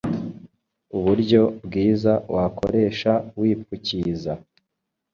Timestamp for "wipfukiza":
3.39-4.33